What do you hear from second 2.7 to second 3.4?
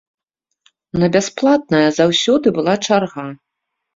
чарга.